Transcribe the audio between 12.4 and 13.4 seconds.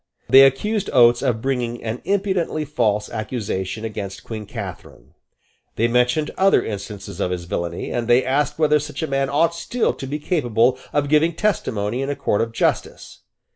of justice.